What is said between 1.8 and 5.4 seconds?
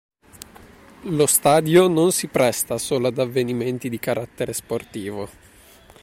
non si presta solo ad avvenimenti di carattere sportivo.